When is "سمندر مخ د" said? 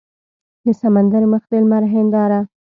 0.81-1.53